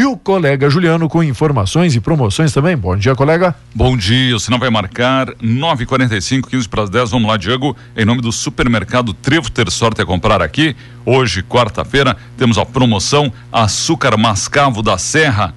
E 0.00 0.04
o 0.06 0.16
colega 0.16 0.70
Juliano 0.70 1.10
com 1.10 1.22
informações 1.22 1.94
e 1.94 2.00
promoções 2.00 2.54
também. 2.54 2.74
Bom 2.74 2.96
dia, 2.96 3.14
colega. 3.14 3.54
Bom 3.74 3.94
dia, 3.98 4.34
o 4.34 4.40
sinal 4.40 4.58
vai 4.58 4.70
marcar 4.70 5.26
9h45, 5.34 6.48
15 6.48 6.66
para 6.70 6.84
as 6.84 6.88
10. 6.88 7.10
Vamos 7.10 7.28
lá, 7.28 7.36
Diego. 7.36 7.76
Em 7.94 8.06
nome 8.06 8.22
do 8.22 8.32
supermercado 8.32 9.12
Trevo 9.12 9.50
Ter 9.50 9.70
Sorte 9.70 10.00
a 10.00 10.06
comprar 10.06 10.40
aqui. 10.40 10.74
Hoje, 11.04 11.42
quarta-feira, 11.42 12.16
temos 12.38 12.56
a 12.56 12.64
promoção 12.64 13.30
Açúcar 13.52 14.16
Mascavo 14.16 14.82
da 14.82 14.96
Serra 14.96 15.54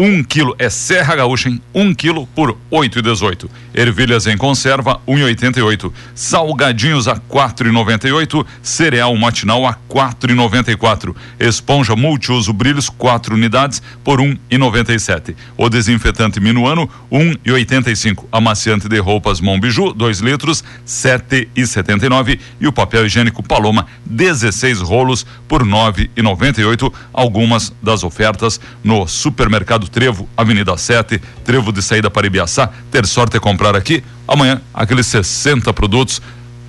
um 0.00 0.24
quilo 0.24 0.56
é 0.58 0.70
Serra 0.70 1.14
Gaúcha, 1.14 1.50
hein? 1.50 1.60
Um 1.74 1.94
quilo 1.94 2.26
por 2.28 2.56
oito 2.70 2.98
e 2.98 3.02
dezoito. 3.02 3.50
Ervilhas 3.74 4.26
em 4.26 4.34
conserva, 4.34 4.98
um 5.06 5.18
e 5.18 5.22
oitenta 5.22 5.58
e 5.58 5.62
oito. 5.62 5.92
Salgadinhos 6.14 7.06
a 7.06 7.16
quatro 7.16 7.68
e 7.68 7.70
noventa 7.70 8.08
e 8.08 8.12
oito. 8.12 8.46
Cereal 8.62 9.14
matinal 9.14 9.66
a 9.66 9.74
quatro 9.74 10.32
e 10.32 10.34
noventa 10.34 10.72
e 10.72 10.76
quatro. 10.76 11.14
Esponja 11.38 11.94
multiuso 11.94 12.50
brilhos, 12.50 12.88
quatro 12.88 13.34
unidades 13.34 13.82
por 14.02 14.22
um 14.22 14.34
e 14.50 14.56
noventa 14.56 14.94
e 14.94 14.98
sete. 14.98 15.36
O 15.54 15.68
desinfetante 15.68 16.40
Minuano, 16.40 16.88
um 17.12 17.34
e 17.44 17.52
oitenta 17.52 17.90
e 17.90 17.96
cinco. 17.96 18.26
Amaciante 18.32 18.88
de 18.88 18.98
roupas 18.98 19.38
Monbiju, 19.38 19.92
dois 19.92 20.20
litros, 20.20 20.64
sete 20.82 21.46
e 21.54 21.66
setenta 21.66 22.08
nove. 22.08 22.40
O 22.66 22.72
papel 22.72 23.04
higiênico 23.04 23.42
Paloma, 23.42 23.86
16 24.06 24.80
rolos 24.80 25.26
por 25.46 25.62
nove 25.62 26.10
e 26.16 26.22
noventa 26.22 26.58
e 26.58 26.64
oito. 26.64 26.90
Algumas 27.12 27.70
das 27.82 28.02
ofertas 28.02 28.58
no 28.82 29.06
supermercado 29.06 29.89
Trevo, 29.92 30.28
Avenida 30.36 30.76
7, 30.76 31.20
Trevo 31.44 31.72
de 31.72 31.82
saída 31.82 32.10
para 32.10 32.26
Ibiaçá. 32.26 32.70
Ter 32.90 33.06
sorte 33.06 33.36
é 33.36 33.40
comprar 33.40 33.76
aqui. 33.76 34.02
Amanhã, 34.26 34.60
aqueles 34.72 35.06
60 35.06 35.72
produtos 35.72 36.22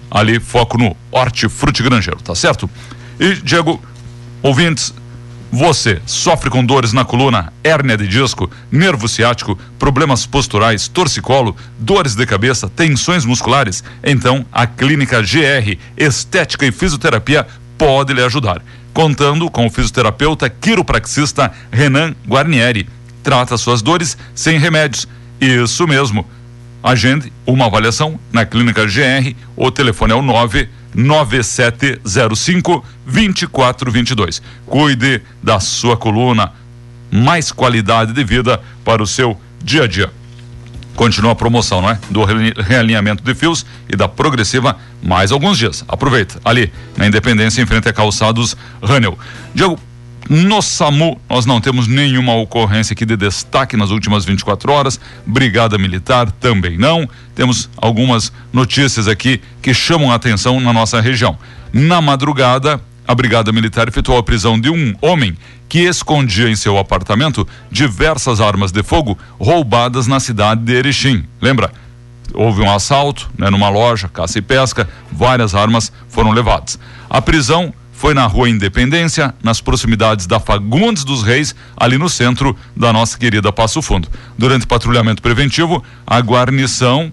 ali, 0.10 0.40
foco 0.40 0.78
no 0.78 0.96
hortifruti 1.12 1.82
grangeiro, 1.82 2.22
tá 2.22 2.36
certo? 2.36 2.70
E, 3.20 3.36
Diego, 3.36 3.82
ouvintes, 4.42 4.94
você 5.52 6.02
sofre 6.06 6.50
com 6.50 6.66
dores 6.66 6.94
na 6.94 7.04
coluna, 7.04 7.52
hérnia 7.62 7.98
de 7.98 8.08
disco, 8.08 8.50
nervo 8.72 9.08
ciático, 9.10 9.60
problemas 9.78 10.26
posturais, 10.26 10.88
torcicolo, 10.88 11.56
dores 11.78 12.16
de 12.16 12.26
cabeça, 12.26 12.70
tensões 12.70 13.26
musculares? 13.26 13.84
Então, 14.02 14.46
a 14.52 14.66
Clínica 14.66 15.22
GR 15.22 15.78
Estética 15.98 16.66
e 16.66 16.72
Fisioterapia 16.72 17.46
pode 17.78 18.14
lhe 18.14 18.24
ajudar. 18.24 18.62
Contando 18.94 19.50
com 19.50 19.66
o 19.66 19.70
fisioterapeuta 19.70 20.50
quiropraxista 20.50 21.52
Renan 21.70 22.14
Guarnieri 22.28 22.88
trata 23.24 23.58
suas 23.58 23.82
dores 23.82 24.18
sem 24.36 24.58
remédios. 24.58 25.08
Isso 25.40 25.88
mesmo. 25.88 26.28
Agende 26.84 27.32
uma 27.46 27.68
avaliação 27.68 28.20
na 28.32 28.44
Clínica 28.46 28.86
GR. 28.86 29.34
O 29.56 29.72
telefone 29.72 30.14
é 30.14 30.16
o 30.16 30.22
99705 30.22 32.84
2422. 33.06 34.42
Cuide 34.66 35.22
da 35.42 35.60
sua 35.60 35.96
coluna. 35.96 36.52
Mais 37.12 37.52
qualidade 37.52 38.14
de 38.14 38.24
vida 38.24 38.60
para 38.86 39.04
o 39.04 39.08
seu 39.08 39.40
dia 39.64 39.84
a 39.84 39.88
dia. 39.88 40.12
Continua 40.96 41.32
a 41.32 41.36
promoção, 41.36 41.82
não 41.82 41.90
é? 41.90 42.00
Do 42.10 42.24
realinhamento 42.24 43.24
de 43.24 43.34
fios 43.34 43.66
e 43.90 43.96
da 43.96 44.08
progressiva 44.08 44.78
mais 45.02 45.32
alguns 45.32 45.58
dias. 45.58 45.84
Aproveita. 45.88 46.40
Ali, 46.44 46.72
na 46.98 47.08
Independência, 47.08 47.62
em 47.62 47.66
frente 47.66 47.88
a 47.88 47.94
calçados 47.94 48.58
Rânel. 48.82 49.18
Diego, 49.54 49.80
no 50.30 50.62
SAMU, 50.62 51.20
nós 51.30 51.46
não 51.46 51.60
temos 51.60 51.88
nenhuma 51.88 52.36
ocorrência 52.36 52.94
aqui 52.94 53.06
de 53.06 53.18
destaque 53.18 53.76
nas 53.76 53.90
últimas 53.90 54.24
24 54.24 54.72
horas. 54.72 55.00
Brigada 55.26 55.78
Militar 55.78 56.32
também 56.32 56.78
não. 56.78 57.10
Temos 57.36 57.70
algumas 57.76 58.32
notícias 58.54 59.08
aqui 59.08 59.42
que 59.62 59.74
chamam 59.74 60.12
a 60.12 60.16
atenção 60.16 60.60
na 60.60 60.72
nossa 60.72 61.02
região. 61.02 61.38
Na 61.74 62.02
madrugada, 62.02 62.80
a 63.08 63.16
Brigada 63.16 63.52
Militar 63.52 63.88
efetuou 63.88 64.18
a 64.18 64.24
prisão 64.24 64.60
de 64.60 64.70
um 64.70 64.96
homem 65.02 65.38
que 65.68 65.80
escondia 65.80 66.50
em 66.50 66.56
seu 66.56 66.78
apartamento 66.78 67.48
diversas 67.72 68.40
armas 68.40 68.72
de 68.72 68.84
fogo 68.84 69.18
roubadas 69.40 70.08
na 70.08 70.20
cidade 70.20 70.62
de 70.62 70.74
Erechim. 70.74 71.26
Lembra? 71.42 71.72
Houve 72.34 72.62
um 72.62 72.72
assalto 72.74 73.30
né, 73.38 73.50
numa 73.50 73.70
loja, 73.70 74.08
caça 74.08 74.40
e 74.40 74.42
pesca, 74.42 74.88
várias 75.12 75.54
armas 75.54 75.92
foram 76.08 76.32
levadas. 76.32 76.80
A 77.10 77.22
prisão 77.22 77.74
foi 78.02 78.16
na 78.16 78.26
Rua 78.26 78.50
Independência, 78.50 79.32
nas 79.44 79.62
proximidades 79.62 80.26
da 80.26 80.40
Fagundes 80.40 81.04
dos 81.04 81.22
Reis, 81.22 81.54
ali 81.78 82.00
no 82.00 82.10
centro 82.10 82.58
da 82.76 82.92
nossa 82.92 83.16
querida 83.16 83.54
Passo 83.54 83.80
Fundo. 83.80 84.08
Durante 84.36 84.66
o 84.66 84.68
patrulhamento 84.68 85.22
preventivo, 85.22 85.84
a 86.08 86.20
guarnição 86.20 87.12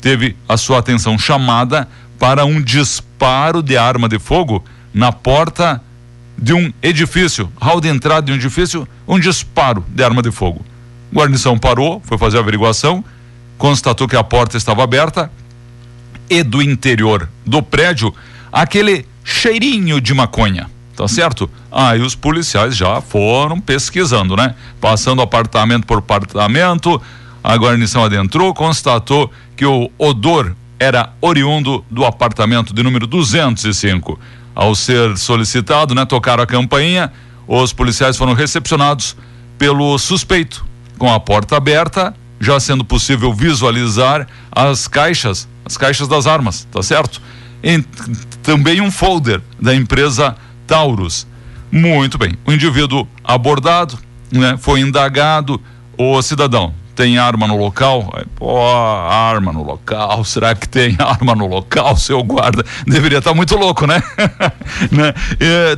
teve 0.00 0.36
a 0.48 0.56
sua 0.56 0.80
atenção 0.80 1.16
chamada 1.16 1.86
para 2.18 2.44
um 2.44 2.60
disparo 2.60 3.62
de 3.62 3.76
arma 3.76 4.08
de 4.08 4.18
fogo 4.18 4.64
na 4.92 5.12
porta 5.12 5.80
de 6.36 6.52
um 6.52 6.72
edifício, 6.82 7.48
hall 7.60 7.80
de 7.80 7.86
entrada 7.86 8.26
de 8.26 8.32
um 8.32 8.34
edifício, 8.34 8.88
um 9.06 9.20
disparo 9.20 9.84
de 9.88 10.02
arma 10.02 10.20
de 10.20 10.32
fogo. 10.32 10.66
A 11.12 11.14
guarnição 11.14 11.56
parou, 11.56 12.02
foi 12.04 12.18
fazer 12.18 12.38
a 12.38 12.40
averiguação, 12.40 13.04
constatou 13.56 14.08
que 14.08 14.16
a 14.16 14.24
porta 14.24 14.56
estava 14.56 14.82
aberta 14.82 15.30
e 16.28 16.42
do 16.42 16.60
interior 16.60 17.28
do 17.46 17.62
prédio 17.62 18.12
aquele 18.50 19.06
cheirinho 19.24 20.00
de 20.00 20.12
maconha, 20.12 20.70
tá 20.94 21.08
certo? 21.08 21.50
Aí 21.72 22.00
os 22.00 22.14
policiais 22.14 22.76
já 22.76 23.00
foram 23.00 23.58
pesquisando, 23.58 24.36
né? 24.36 24.54
Passando 24.80 25.22
apartamento 25.22 25.86
por 25.86 25.98
apartamento, 25.98 27.00
a 27.42 27.56
guarnição 27.56 28.04
adentrou, 28.04 28.52
constatou 28.54 29.30
que 29.56 29.64
o 29.64 29.90
odor 29.98 30.54
era 30.78 31.12
oriundo 31.20 31.84
do 31.90 32.04
apartamento 32.04 32.74
de 32.74 32.82
número 32.82 33.06
205. 33.06 34.18
Ao 34.54 34.74
ser 34.74 35.16
solicitado, 35.16 35.94
né, 35.94 36.04
tocaram 36.04 36.42
a 36.42 36.46
campainha, 36.46 37.10
os 37.46 37.72
policiais 37.72 38.16
foram 38.16 38.34
recepcionados 38.34 39.16
pelo 39.58 39.98
suspeito, 39.98 40.64
com 40.98 41.12
a 41.12 41.18
porta 41.18 41.56
aberta, 41.56 42.14
já 42.40 42.58
sendo 42.60 42.84
possível 42.84 43.32
visualizar 43.32 44.26
as 44.52 44.86
caixas, 44.86 45.48
as 45.64 45.76
caixas 45.76 46.06
das 46.06 46.26
armas, 46.26 46.68
tá 46.70 46.82
certo? 46.82 47.20
Em, 47.64 47.82
também 48.42 48.80
um 48.80 48.90
folder 48.90 49.40
da 49.60 49.74
empresa 49.74 50.36
Taurus. 50.66 51.26
Muito 51.72 52.18
bem. 52.18 52.34
O 52.46 52.52
indivíduo 52.52 53.08
abordado, 53.24 53.98
né, 54.30 54.56
foi 54.60 54.80
indagado, 54.80 55.60
o 55.96 56.20
cidadão 56.22 56.74
tem 56.94 57.18
arma 57.18 57.46
no 57.48 57.56
local? 57.56 58.12
Pô, 58.36 58.60
arma 58.70 59.52
no 59.52 59.64
local, 59.64 60.22
será 60.26 60.54
que 60.54 60.68
tem 60.68 60.96
arma 60.98 61.34
no 61.34 61.46
local, 61.46 61.96
seu 61.96 62.22
guarda? 62.22 62.64
Deveria 62.86 63.18
estar 63.18 63.30
tá 63.30 63.36
muito 63.36 63.56
louco, 63.56 63.86
né? 63.86 64.00
né? 64.92 65.12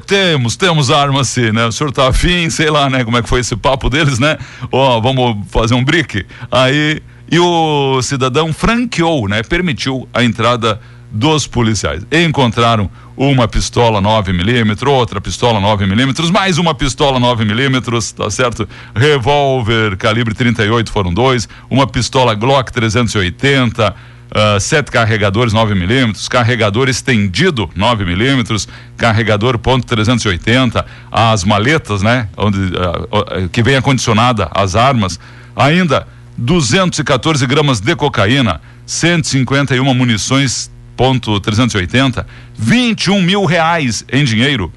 Temos, 0.06 0.56
temos 0.56 0.90
arma 0.90 1.24
sim, 1.24 1.52
né? 1.52 1.66
O 1.66 1.72
senhor 1.72 1.92
tá 1.92 2.08
afim, 2.08 2.50
sei 2.50 2.68
lá, 2.68 2.90
né? 2.90 3.04
Como 3.04 3.16
é 3.16 3.22
que 3.22 3.28
foi 3.28 3.40
esse 3.40 3.56
papo 3.56 3.88
deles, 3.88 4.18
né? 4.18 4.36
Ó, 4.70 5.00
vamos 5.00 5.46
fazer 5.50 5.74
um 5.74 5.84
brick? 5.84 6.26
Aí, 6.50 7.00
e 7.30 7.38
o 7.38 8.00
cidadão 8.02 8.52
franqueou, 8.52 9.28
né? 9.28 9.42
Permitiu 9.42 10.08
a 10.12 10.22
entrada 10.22 10.80
dos 11.10 11.46
policiais. 11.46 12.06
Encontraram 12.10 12.90
uma 13.16 13.48
pistola 13.48 14.00
9 14.00 14.32
milímetros, 14.32 14.92
outra 14.92 15.20
pistola 15.20 15.58
9 15.58 15.86
milímetros, 15.86 16.30
mais 16.30 16.58
uma 16.58 16.74
pistola 16.74 17.18
9 17.18 17.44
milímetros, 17.44 18.12
tá 18.12 18.30
certo? 18.30 18.68
Revólver 18.94 19.96
calibre 19.96 20.34
38 20.34 20.92
foram 20.92 21.14
dois, 21.14 21.48
uma 21.70 21.86
pistola 21.86 22.34
Glock 22.34 22.70
380, 22.72 23.94
uh, 24.36 24.60
sete 24.60 24.90
carregadores 24.90 25.52
9 25.52 25.74
milímetros, 25.74 26.28
carregador 26.28 26.88
estendido 26.88 27.70
9 27.74 28.04
milímetros, 28.04 28.68
carregador 28.96 29.58
ponto 29.58 29.86
380, 29.86 30.84
as 31.10 31.42
maletas, 31.42 32.02
né? 32.02 32.28
Onde, 32.36 32.58
uh, 32.58 33.44
uh, 33.44 33.48
que 33.48 33.62
vem 33.62 33.76
acondicionada 33.76 34.50
as 34.54 34.76
armas, 34.76 35.18
ainda 35.54 36.06
214 36.36 37.46
gramas 37.46 37.80
de 37.80 37.96
cocaína, 37.96 38.60
151 38.84 39.94
munições 39.94 40.70
ponto 40.96 41.38
380, 41.38 42.26
21 42.56 43.22
mil 43.22 43.44
reais 43.44 44.04
em 44.10 44.24
dinheiro, 44.24 44.72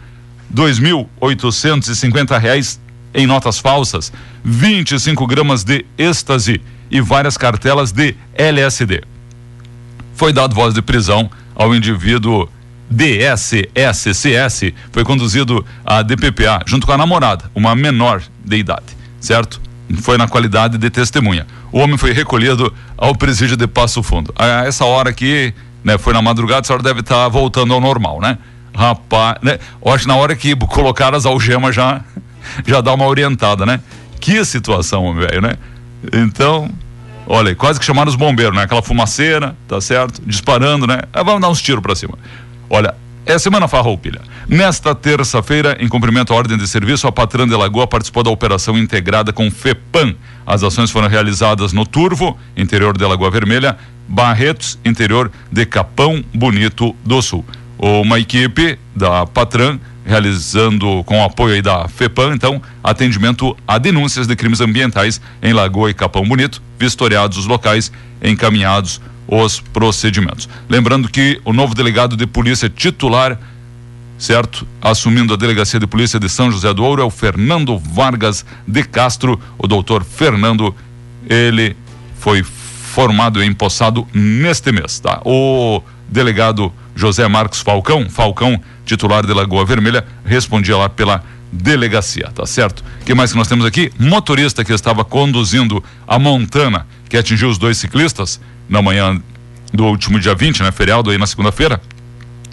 2.850 0.54 2.38
reais 2.40 2.80
em 3.14 3.26
notas 3.26 3.60
falsas, 3.60 4.12
25 4.44 5.26
gramas 5.26 5.64
de 5.64 5.86
êxtase 5.98 6.62
e 6.92 7.02
várias 7.02 7.38
cartelas 7.38 7.92
de 7.92 8.16
LSD. 8.34 9.02
Foi 10.14 10.34
dado 10.34 10.54
voz 10.56 10.74
de 10.74 10.82
prisão 10.82 11.30
ao 11.56 11.74
indivíduo 11.74 12.50
DSSCS, 12.90 14.74
foi 14.92 15.04
conduzido 15.04 15.66
à 15.86 16.02
DPPA 16.02 16.62
junto 16.66 16.88
com 16.88 16.94
a 16.94 16.98
namorada, 16.98 17.50
uma 17.54 17.76
menor 17.76 18.22
de 18.44 18.58
idade, 18.58 18.98
certo? 19.20 19.62
Foi 20.02 20.18
na 20.18 20.28
qualidade 20.28 20.78
de 20.78 20.90
testemunha. 20.90 21.48
O 21.72 21.80
homem 21.80 21.98
foi 21.98 22.14
recolhido 22.14 22.74
ao 22.98 23.16
presídio 23.16 23.56
de 23.56 23.68
Passo 23.68 24.02
Fundo. 24.04 24.34
A 24.36 24.66
essa 24.66 24.86
hora 24.86 25.10
aqui, 25.10 25.54
né? 25.84 25.98
Foi 25.98 26.14
na 26.14 26.22
madrugada, 26.22 26.62
a 26.62 26.64
senhora 26.64 26.84
deve 26.84 27.02
estar 27.02 27.16
tá 27.16 27.28
voltando 27.28 27.74
ao 27.74 27.82
normal, 27.82 28.20
né? 28.20 28.38
Rapaz, 28.76 29.38
né? 29.42 29.60
Eu 29.84 29.92
acho 29.92 30.04
que 30.04 30.08
na 30.08 30.16
hora 30.16 30.36
que 30.36 30.56
colocar 30.56 31.14
as 31.14 31.26
algemas 31.26 31.76
já, 31.76 32.02
já 32.66 32.82
dá 32.82 32.94
uma 32.94 33.06
orientada, 33.06 33.66
né? 33.66 33.82
Que 34.20 34.44
situação, 34.46 35.14
velho, 35.14 35.42
né? 35.42 35.56
Então, 36.14 36.70
olha, 37.28 37.56
quase 37.56 37.80
que 37.80 37.86
chamaram 37.86 38.10
os 38.10 38.16
bombeiros, 38.16 38.56
né? 38.56 38.64
Aquela 38.64 38.82
fumaceira, 38.82 39.56
tá 39.68 39.80
certo? 39.82 40.22
Disparando, 40.26 40.86
né? 40.86 41.02
Ah, 41.14 41.24
vamos 41.24 41.42
dar 41.42 41.50
uns 41.50 41.62
tiros 41.62 41.82
pra 41.82 41.96
cima. 41.96 42.18
Olha, 42.70 42.96
É 43.30 43.38
Semana 43.38 43.68
Farroupilha. 43.68 44.22
Nesta 44.48 44.96
terça-feira, 44.96 45.78
em 45.80 45.88
cumprimento 45.88 46.34
à 46.34 46.36
ordem 46.36 46.58
de 46.58 46.68
serviço, 46.68 47.06
a 47.06 47.12
Patran 47.12 47.48
de 47.48 47.56
Lagoa 47.56 47.86
participou 47.86 48.24
da 48.24 48.32
operação 48.32 48.76
integrada 48.76 49.32
com 49.32 49.52
FEPAM. 49.52 50.16
As 50.48 50.64
ações 50.64 50.90
foram 50.90 51.08
realizadas 51.08 51.72
no 51.72 51.86
Turvo, 51.86 52.36
interior 52.58 52.98
de 52.98 53.06
Lagoa 53.06 53.30
Vermelha, 53.30 53.78
Barretos, 54.08 54.80
interior 54.84 55.32
de 55.52 55.64
Capão 55.64 56.24
Bonito 56.34 56.96
do 57.06 57.22
Sul. 57.22 57.46
Uma 57.78 58.20
equipe 58.20 58.80
da 58.96 59.28
Patran 59.28 59.80
realizando 60.04 61.04
com 61.04 61.20
o 61.20 61.24
apoio 61.24 61.62
da 61.62 61.88
FEPAM, 61.88 62.34
então, 62.34 62.60
atendimento 62.84 63.56
a 63.68 63.78
denúncias 63.78 64.26
de 64.26 64.36
crimes 64.36 64.60
ambientais 64.60 65.22
em 65.40 65.54
Lagoa 65.54 65.92
e 65.92 65.94
Capão 65.94 66.28
Bonito, 66.28 66.64
vistoriados 66.80 67.38
os 67.38 67.46
locais, 67.46 67.92
encaminhados 68.24 69.00
os 69.30 69.60
procedimentos. 69.60 70.50
Lembrando 70.68 71.08
que 71.08 71.40
o 71.46 71.54
novo 71.54 71.76
delegado 71.76 72.18
de 72.18 72.26
polícia 72.26 72.68
titular, 72.68 73.40
certo, 74.18 74.68
assumindo 74.82 75.34
a 75.34 75.38
delegacia 75.38 75.80
de 75.80 75.86
polícia 75.86 76.20
de 76.20 76.28
São 76.28 76.52
José 76.52 76.74
do 76.74 76.84
Ouro 76.84 77.02
é 77.02 77.06
o 77.06 77.12
Fernando 77.12 77.78
Vargas 77.78 78.44
de 78.68 78.84
Castro, 78.84 79.40
o 79.58 79.68
doutor 79.68 80.04
Fernando, 80.04 80.76
ele 81.30 81.78
foi 82.18 82.44
formado 82.44 83.42
e 83.42 83.46
empossado 83.46 84.08
neste 84.14 84.72
mês, 84.72 85.00
tá? 85.00 85.22
O 85.24 85.82
delegado 86.10 86.74
José 86.96 87.28
Marcos 87.28 87.62
Falcão, 87.62 88.10
Falcão, 88.10 88.60
titular 88.84 89.26
de 89.26 89.32
Lagoa 89.32 89.64
Vermelha, 89.64 90.06
respondia 90.26 90.76
lá 90.76 90.90
pela 90.90 91.24
delegacia, 91.52 92.30
tá 92.34 92.46
certo? 92.46 92.84
Que 93.06 93.14
mais 93.14 93.32
que 93.32 93.38
nós 93.38 93.48
temos 93.48 93.66
aqui? 93.66 93.92
Motorista 94.00 94.64
que 94.64 94.74
estava 94.74 95.04
conduzindo 95.04 95.84
a 96.08 96.20
Montana, 96.20 96.86
que 97.08 97.18
atingiu 97.18 97.50
os 97.50 97.58
dois 97.58 97.78
ciclistas, 97.78 98.40
na 98.68 98.82
manhã 98.82 99.20
do 99.74 99.86
último 99.86 100.20
dia 100.20 100.36
20, 100.36 100.62
né, 100.62 100.72
feriado 100.72 101.10
aí 101.10 101.18
na 101.18 101.26
segunda-feira, 101.26 101.82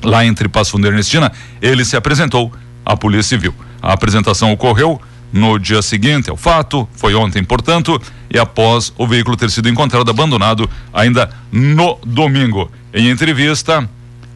lá 0.02 0.24
entre 0.24 0.48
Passo 0.48 0.72
Fundo 0.72 0.86
e 0.86 0.88
Ernestina, 0.88 1.30
ele 1.60 1.84
se 1.84 1.96
apresentou 1.96 2.52
à 2.84 2.96
Polícia 2.96 3.36
Civil. 3.36 3.54
A 3.82 3.92
apresentação 3.92 4.52
ocorreu 4.52 5.00
no 5.32 5.58
dia 5.58 5.82
seguinte 5.82 6.30
ao 6.30 6.36
fato, 6.36 6.88
foi 6.94 7.14
ontem, 7.14 7.42
portanto, 7.44 8.00
e 8.30 8.38
após 8.38 8.92
o 8.96 9.06
veículo 9.06 9.36
ter 9.36 9.50
sido 9.50 9.68
encontrado 9.68 10.10
abandonado 10.10 10.68
ainda 10.92 11.30
no 11.52 11.98
domingo. 12.04 12.70
Em 12.94 13.10
entrevista, 13.10 13.88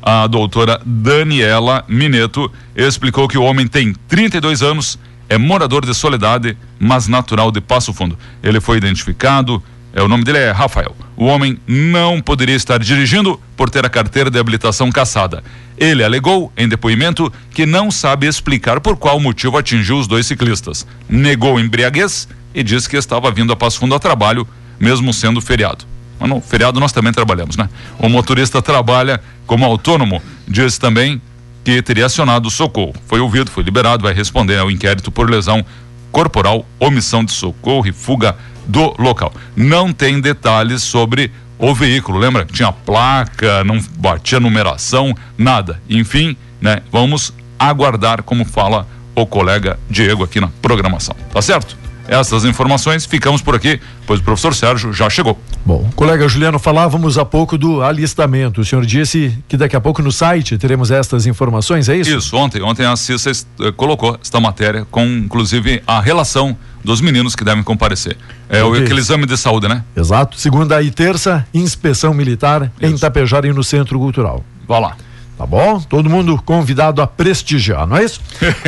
a 0.02 0.26
doutora 0.26 0.80
Daniela 0.84 1.84
Mineto 1.88 2.50
explicou 2.74 3.28
que 3.28 3.38
o 3.38 3.42
homem 3.42 3.66
tem 3.66 3.94
32 4.08 4.62
anos, 4.62 4.98
é 5.28 5.36
morador 5.38 5.84
de 5.84 5.94
Soledade, 5.94 6.56
mas 6.78 7.06
natural 7.06 7.50
de 7.50 7.60
Passo 7.60 7.92
Fundo. 7.92 8.18
Ele 8.42 8.60
foi 8.60 8.78
identificado, 8.78 9.62
é, 9.92 10.02
o 10.02 10.08
nome 10.08 10.24
dele 10.24 10.38
é 10.38 10.50
Rafael. 10.50 10.96
O 11.16 11.24
homem 11.26 11.58
não 11.66 12.20
poderia 12.20 12.54
estar 12.54 12.78
dirigindo 12.78 13.40
por 13.56 13.68
ter 13.68 13.84
a 13.84 13.90
carteira 13.90 14.30
de 14.30 14.38
habilitação 14.38 14.90
caçada. 14.90 15.42
Ele 15.76 16.04
alegou 16.04 16.52
em 16.56 16.68
depoimento 16.68 17.32
que 17.50 17.66
não 17.66 17.90
sabe 17.90 18.26
explicar 18.26 18.80
por 18.80 18.96
qual 18.96 19.18
motivo 19.18 19.58
atingiu 19.58 19.98
os 19.98 20.06
dois 20.06 20.26
ciclistas. 20.26 20.86
Negou 21.08 21.58
embriaguez 21.58 22.28
e 22.54 22.62
disse 22.62 22.88
que 22.88 22.96
estava 22.96 23.30
vindo 23.30 23.52
a 23.52 23.56
Passo 23.56 23.78
Fundo 23.78 23.94
a 23.94 23.98
trabalho, 23.98 24.46
mesmo 24.78 25.12
sendo 25.12 25.40
feriado. 25.40 25.89
Mas 26.20 26.28
no 26.28 26.40
feriado 26.40 26.78
nós 26.78 26.92
também 26.92 27.12
trabalhamos, 27.12 27.56
né? 27.56 27.68
O 27.98 28.08
motorista 28.08 28.60
trabalha 28.60 29.20
como 29.46 29.64
autônomo. 29.64 30.22
Disse 30.46 30.78
também 30.78 31.20
que 31.64 31.80
teria 31.82 32.06
acionado 32.06 32.46
o 32.46 32.50
socorro. 32.50 32.94
Foi 33.06 33.20
ouvido, 33.20 33.50
foi 33.50 33.62
liberado, 33.62 34.02
vai 34.02 34.12
responder 34.12 34.58
ao 34.58 34.70
inquérito 34.70 35.10
por 35.10 35.28
lesão 35.30 35.64
corporal, 36.12 36.66
omissão 36.78 37.24
de 37.24 37.32
socorro 37.32 37.86
e 37.86 37.92
fuga 37.92 38.36
do 38.66 38.94
local. 38.98 39.32
Não 39.56 39.92
tem 39.92 40.20
detalhes 40.20 40.82
sobre 40.82 41.32
o 41.58 41.74
veículo, 41.74 42.18
lembra? 42.18 42.44
Tinha 42.44 42.72
placa, 42.72 43.64
não 43.64 43.80
batia 43.96 44.40
numeração, 44.40 45.14
nada. 45.36 45.80
Enfim, 45.88 46.36
né? 46.60 46.82
Vamos 46.92 47.32
aguardar 47.58 48.22
como 48.22 48.44
fala 48.44 48.86
o 49.14 49.26
colega 49.26 49.78
Diego 49.88 50.24
aqui 50.24 50.40
na 50.40 50.48
programação. 50.62 51.14
Tá 51.32 51.42
certo? 51.42 51.76
Essas 52.10 52.44
informações, 52.44 53.06
ficamos 53.06 53.40
por 53.40 53.54
aqui, 53.54 53.80
pois 54.04 54.18
o 54.18 54.22
professor 54.24 54.52
Sérgio 54.52 54.92
já 54.92 55.08
chegou. 55.08 55.38
Bom, 55.64 55.88
colega 55.94 56.28
Juliano, 56.28 56.58
falávamos 56.58 57.16
há 57.16 57.24
pouco 57.24 57.56
do 57.56 57.82
alistamento. 57.82 58.62
O 58.62 58.64
senhor 58.64 58.84
disse 58.84 59.38
que 59.46 59.56
daqui 59.56 59.76
a 59.76 59.80
pouco 59.80 60.02
no 60.02 60.10
site 60.10 60.58
teremos 60.58 60.90
estas 60.90 61.24
informações, 61.24 61.88
é 61.88 61.96
isso? 61.96 62.10
Isso, 62.10 62.36
ontem, 62.36 62.60
ontem 62.62 62.84
a 62.84 62.96
Cissa 62.96 63.30
eh, 63.30 63.70
colocou 63.76 64.18
esta 64.20 64.40
matéria 64.40 64.84
com, 64.90 65.06
inclusive, 65.06 65.84
a 65.86 66.00
relação 66.00 66.56
dos 66.82 67.00
meninos 67.00 67.36
que 67.36 67.44
devem 67.44 67.62
comparecer. 67.62 68.16
É 68.48 68.64
o, 68.64 68.74
aquele 68.74 68.98
exame 68.98 69.24
de 69.24 69.36
saúde, 69.36 69.68
né? 69.68 69.84
Exato. 69.96 70.36
Segunda 70.36 70.82
e 70.82 70.90
terça, 70.90 71.46
inspeção 71.54 72.12
militar 72.12 72.72
Isso. 72.80 72.92
em 72.92 72.98
Tapejara 72.98 73.46
e 73.46 73.52
no 73.52 73.62
Centro 73.62 74.00
Cultural. 74.00 74.44
Vá 74.66 74.80
lá. 74.80 74.96
Tá 75.40 75.46
bom? 75.46 75.80
Todo 75.80 76.10
mundo 76.10 76.38
convidado 76.44 77.00
a 77.00 77.06
prestigiar, 77.06 77.86
não 77.86 77.96
é 77.96 78.04
isso? 78.04 78.20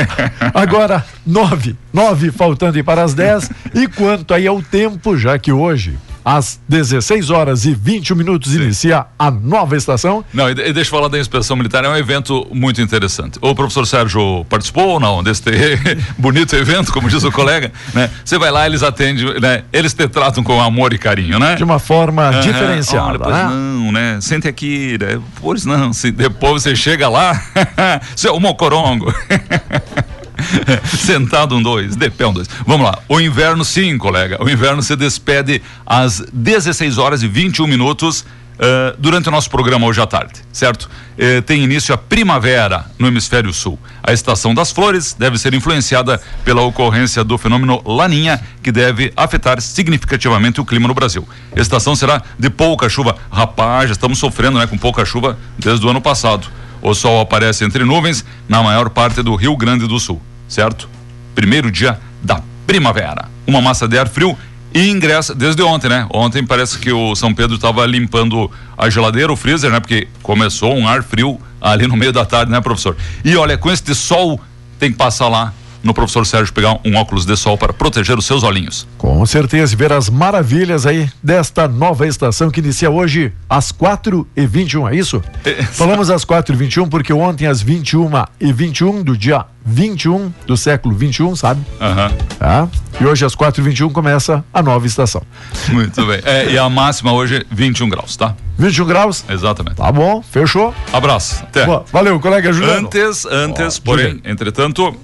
Agora, 0.55 1.05
nove, 1.27 1.77
nove 1.93 2.33
faltando 2.33 2.83
para 2.83 3.03
as 3.03 3.13
dez. 3.13 3.51
E 3.75 3.87
quanto 3.87 4.33
aí 4.33 4.47
ao 4.47 4.63
tempo, 4.63 5.15
já 5.15 5.39
que 5.39 5.53
hoje 5.53 5.99
às 6.25 6.61
16 6.69 7.31
horas 7.31 7.65
e 7.65 7.75
21 7.75 8.17
minutos 8.17 8.53
Sim. 8.53 8.63
inicia 8.63 9.07
a 9.19 9.31
nova 9.31 9.77
estação. 9.77 10.25
Não, 10.33 10.49
e, 10.49 10.53
e 10.53 10.73
deixa 10.73 10.81
eu 10.81 10.85
falar 10.97 11.09
da 11.09 11.19
inspeção 11.19 11.57
militar, 11.57 11.85
é 11.85 11.89
um 11.89 11.97
evento 11.97 12.47
muito 12.53 12.81
interessante. 12.81 13.39
O 13.41 13.55
professor 13.55 13.87
Sérgio 13.87 14.45
participou 14.49 14.89
ou 14.89 15.01
não 15.01 15.23
desse 15.23 15.43
bonito 16.19 16.55
evento, 16.55 16.93
como 16.93 17.09
diz 17.09 17.25
o 17.25 17.33
colega, 17.33 17.73
né? 17.95 18.11
Você 18.25 18.39
vai 18.39 18.51
lá, 18.51 18.67
eles 18.67 18.83
atendem, 18.83 19.41
né? 19.41 19.65
Eles 19.73 19.95
te 19.95 20.07
tratam 20.09 20.43
com 20.43 20.61
amor 20.61 20.93
e 20.93 20.99
carinho, 20.99 21.39
né? 21.39 21.55
De 21.55 21.65
uma 21.65 21.79
forma 21.79 22.31
uhum. 22.31 22.41
diferenciada, 22.41 23.09
Olha, 23.09 23.19
pois 23.19 23.35
né? 23.35 23.45
não, 23.45 23.93
né? 23.93 24.19
Sente 24.21 24.49
aqui, 24.49 24.97
né? 25.01 25.21
Pois 25.41 25.65
não, 25.65 25.93
se 25.93 26.11
depois 26.11 26.63
você 26.63 26.77
chega 26.77 27.09
lá, 27.09 27.41
seu 28.15 28.39
mocorongo. 28.39 29.13
Sentado 30.85 31.57
um 31.57 31.63
dois, 31.63 31.97
de 31.97 32.11
pé 32.11 32.27
um 32.27 32.33
dois. 32.33 32.49
Vamos 32.67 32.87
lá. 32.87 32.99
O 33.09 33.21
inverno, 33.21 33.65
sim, 33.65 33.97
colega. 33.99 34.43
O 34.43 34.49
inverno 34.49 34.83
se 34.83 34.97
despede 34.97 35.63
às 35.87 36.21
16 36.33 36.99
horas 36.99 37.23
e 37.23 37.29
21 37.29 37.67
minutos. 37.67 38.25
Uh, 38.53 38.95
durante 38.99 39.29
o 39.29 39.33
nosso 39.33 39.51
programa 39.51 39.87
hoje 39.87 40.01
à 40.01 40.07
tarde, 40.07 40.35
certo? 40.53 40.89
Uh, 41.19 41.41
tem 41.43 41.65
início 41.65 41.93
a 41.93 41.99
primavera 41.99 42.85
no 42.97 43.09
hemisfério 43.09 43.53
sul. 43.53 43.77
A 44.03 44.13
estação 44.13 44.55
das 44.55 44.71
flores 44.71 45.15
deve 45.15 45.39
ser 45.39 45.55
influenciada 45.55 46.21
pela 46.45 46.61
ocorrência 46.61 47.25
do 47.25 47.37
fenômeno 47.39 47.83
Laninha, 47.85 48.41
que 48.63 48.71
deve 48.71 49.11
afetar 49.17 49.61
significativamente 49.61 50.61
o 50.61 50.67
clima 50.67 50.87
no 50.87 50.95
Brasil. 50.95 51.27
A 51.57 51.61
estação 51.61 51.97
será 51.97 52.23
de 52.39 52.51
pouca 52.51 52.89
chuva. 52.91 53.17
Rapaz, 53.33 53.89
já 53.89 53.93
estamos 53.95 54.19
sofrendo 54.19 54.59
né, 54.59 54.67
com 54.67 54.77
pouca 54.79 55.05
chuva 55.05 55.37
desde 55.59 55.85
o 55.85 55.89
ano 55.89 56.01
passado. 56.01 56.47
O 56.83 56.95
sol 56.95 57.21
aparece 57.21 57.65
entre 57.65 57.85
nuvens 57.85 58.25
na 58.49 58.63
maior 58.63 58.91
parte 58.91 59.23
do 59.23 59.35
Rio 59.35 59.57
Grande 59.57 59.89
do 59.89 59.99
Sul 59.99 60.21
certo? 60.53 60.89
Primeiro 61.35 61.71
dia 61.71 61.99
da 62.23 62.43
primavera. 62.67 63.29
Uma 63.47 63.63
massa 63.63 63.89
de 63.89 63.99
ar 63.99 64.07
frio 64.07 64.37
e 64.75 64.89
ingressa 64.91 65.35
desde 65.35 65.63
ontem, 65.63 65.89
né? 65.89 66.07
Ontem 66.13 66.45
parece 66.45 66.79
que 66.79 66.93
o 66.93 67.15
São 67.15 67.33
Pedro 67.33 67.57
estava 67.57 67.85
limpando 67.87 68.51
a 68.77 68.91
geladeira, 68.91 69.33
o 69.33 69.37
freezer, 69.37 69.71
né? 69.71 69.81
Porque 69.81 70.09
começou 70.23 70.75
um 70.75 70.87
ar 70.87 71.03
frio 71.03 71.41
ali 71.61 71.87
no 71.87 71.97
meio 71.97 72.13
da 72.13 72.25
tarde, 72.25 72.53
né, 72.53 72.61
professor? 72.61 72.97
E 73.25 73.35
olha, 73.35 73.57
com 73.57 73.71
este 73.71 73.95
sol 73.95 74.39
tem 74.79 74.93
que 74.93 74.99
passar 74.99 75.29
lá 75.29 75.55
no 75.83 75.95
professor 75.95 76.27
Sérgio 76.27 76.53
pegar 76.53 76.79
um 76.85 76.97
óculos 76.97 77.25
de 77.25 77.37
sol 77.37 77.57
para 77.59 77.73
proteger 77.73 78.19
os 78.19 78.27
seus 78.27 78.43
olhinhos. 78.43 78.87
Com 78.99 79.25
certeza, 79.27 79.77
ver 79.77 79.93
as 79.93 80.09
maravilhas 80.09 80.87
aí 80.87 81.09
desta 81.23 81.67
nova 81.67 82.07
estação 82.07 82.51
que 82.51 82.61
inicia 82.61 82.91
hoje 82.91 83.33
às 83.49 83.73
4 83.73 84.27
e 84.37 84.47
21 84.47 84.89
é 84.89 84.97
isso? 84.97 85.23
É. 85.45 85.63
Falamos 85.63 86.11
às 86.11 86.25
4 86.25 86.55
e 86.55 86.59
21 86.59 86.89
porque 86.89 87.13
ontem 87.13 87.47
às 87.47 87.61
21 87.61 88.11
e 88.41 88.53
21 88.53 89.03
do 89.03 89.17
dia 89.17 89.45
21 89.65 90.33
do 90.47 90.57
século 90.57 90.95
21, 90.95 91.37
sabe? 91.37 91.61
Aham. 91.81 92.09
Uhum. 92.09 92.17
Tá? 92.39 92.69
E 93.01 93.07
hoje 93.07 93.25
às 93.25 93.35
4 93.35 93.63
e 93.63 93.65
21 93.65 93.91
começa 93.91 94.45
a 94.53 94.63
nova 94.63 94.87
estação. 94.87 95.23
Muito 95.69 96.05
bem. 96.07 96.21
É, 96.25 96.51
e 96.51 96.59
a 96.59 96.69
máxima 96.69 97.13
hoje 97.13 97.37
é 97.37 97.45
21 97.51 97.89
graus, 97.89 98.17
tá? 98.17 98.35
21 98.59 98.87
graus? 98.87 99.25
Exatamente. 99.29 99.77
Tá 99.77 99.91
bom, 99.91 100.23
fechou. 100.23 100.75
Abraço. 100.93 101.43
Até. 101.43 101.65
Boa, 101.65 101.85
valeu, 101.93 102.19
colega 102.21 102.53
Juliano. 102.53 102.87
Antes, 102.87 103.25
antes, 103.27 103.79
porém, 103.79 104.07
Juliano. 104.07 104.23
entretanto, 104.25 104.97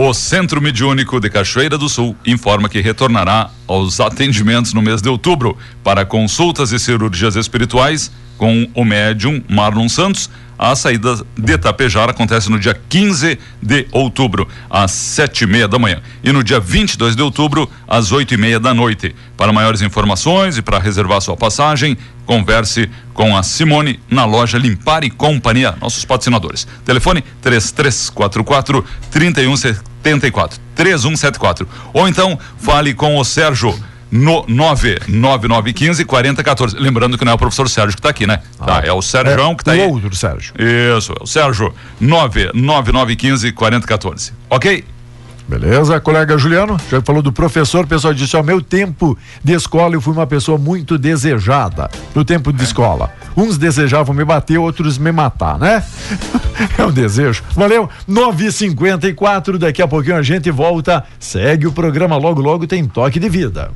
o 0.00 0.14
Centro 0.14 0.62
Mediúnico 0.62 1.18
de 1.18 1.28
Cachoeira 1.28 1.76
do 1.76 1.88
Sul 1.88 2.14
informa 2.24 2.68
que 2.68 2.80
retornará 2.80 3.50
aos 3.66 3.98
atendimentos 3.98 4.72
no 4.72 4.80
mês 4.80 5.02
de 5.02 5.08
outubro 5.08 5.58
para 5.82 6.06
consultas 6.06 6.70
e 6.70 6.78
cirurgias 6.78 7.34
espirituais 7.34 8.08
com 8.38 8.66
o 8.72 8.84
médium 8.84 9.42
Marlon 9.48 9.88
Santos. 9.88 10.30
A 10.58 10.74
saída 10.74 11.14
de 11.36 11.56
Tapejar 11.56 12.10
acontece 12.10 12.50
no 12.50 12.58
dia 12.58 12.78
15 12.88 13.38
de 13.62 13.86
outubro, 13.92 14.48
às 14.68 14.90
sete 14.90 15.44
e 15.44 15.46
meia 15.46 15.68
da 15.68 15.78
manhã. 15.78 16.00
E 16.22 16.32
no 16.32 16.42
dia 16.42 16.58
22 16.58 17.14
de 17.14 17.22
outubro, 17.22 17.70
às 17.86 18.10
oito 18.10 18.34
e 18.34 18.36
meia 18.36 18.58
da 18.58 18.74
noite. 18.74 19.14
Para 19.36 19.52
maiores 19.52 19.82
informações 19.82 20.58
e 20.58 20.62
para 20.62 20.80
reservar 20.80 21.20
sua 21.20 21.36
passagem, 21.36 21.96
converse 22.26 22.90
com 23.14 23.36
a 23.36 23.42
Simone 23.44 24.00
na 24.10 24.24
loja 24.24 24.58
Limpar 24.58 25.04
e 25.04 25.10
Companhia, 25.10 25.76
nossos 25.80 26.04
patrocinadores. 26.04 26.66
Telefone 26.84 27.22
3344 27.40 28.84
3174 29.12 30.60
3174. 30.74 31.68
Ou 31.92 32.08
então 32.08 32.36
fale 32.58 32.94
com 32.94 33.16
o 33.16 33.24
Sérgio 33.24 33.78
no 34.10 34.44
99915 34.48 36.04
4014. 36.04 36.76
Lembrando 36.78 37.18
que 37.18 37.24
não 37.24 37.32
é 37.32 37.34
o 37.34 37.38
professor 37.38 37.68
Sérgio 37.68 37.94
que 37.94 38.00
está 38.00 38.10
aqui, 38.10 38.26
né? 38.26 38.40
Ah, 38.58 38.64
tá, 38.64 38.82
é 38.84 38.92
o 38.92 39.02
Sérgio 39.02 39.32
é, 39.32 39.54
que 39.54 39.62
está 39.62 39.72
aí. 39.72 39.80
O 39.80 39.92
outro 39.92 40.14
Sérgio. 40.14 40.54
Isso, 40.58 41.12
é 41.12 41.22
o 41.22 41.26
Sérgio 41.26 41.74
99915 42.00 43.52
4014. 43.52 44.32
Ok? 44.50 44.84
Beleza, 45.48 45.98
colega 45.98 46.36
Juliano, 46.36 46.76
já 46.90 47.00
falou 47.00 47.22
do 47.22 47.32
professor, 47.32 47.86
o 47.86 47.88
pessoal 47.88 48.12
disse, 48.12 48.36
ao 48.36 48.42
meu 48.42 48.60
tempo 48.60 49.16
de 49.42 49.54
escola 49.54 49.94
eu 49.94 50.00
fui 50.00 50.12
uma 50.12 50.26
pessoa 50.26 50.58
muito 50.58 50.98
desejada 50.98 51.88
no 52.14 52.22
tempo 52.22 52.52
de 52.52 52.62
escola. 52.62 53.10
Uns 53.34 53.56
desejavam 53.56 54.14
me 54.14 54.26
bater, 54.26 54.58
outros 54.58 54.98
me 54.98 55.10
matar, 55.10 55.58
né? 55.58 55.82
é 56.76 56.84
um 56.84 56.92
desejo. 56.92 57.42
Valeu, 57.54 57.88
9h54, 58.06 59.56
daqui 59.56 59.80
a 59.80 59.88
pouquinho 59.88 60.16
a 60.16 60.22
gente 60.22 60.50
volta, 60.50 61.02
segue 61.18 61.66
o 61.66 61.72
programa, 61.72 62.18
logo 62.18 62.42
logo 62.42 62.66
tem 62.66 62.84
toque 62.84 63.18
de 63.18 63.30
vida. 63.30 63.70